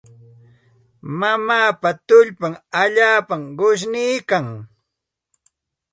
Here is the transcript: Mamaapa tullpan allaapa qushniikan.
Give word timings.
Mamaapa 1.19 1.89
tullpan 2.07 2.53
allaapa 2.81 3.35
qushniikan. 3.57 4.45